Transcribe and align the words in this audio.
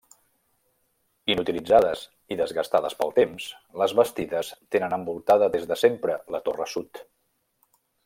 Inutilitzades 1.33 2.01
i 2.35 2.39
desgastades 2.39 2.97
pel 3.03 3.13
temps, 3.19 3.47
les 3.83 3.95
bastides 4.01 4.53
tenen 4.77 4.99
envoltada 5.01 5.55
des 5.59 5.73
de 5.75 5.79
sempre 5.87 6.21
la 6.37 6.45
torre 6.49 6.73
sud. 6.77 7.07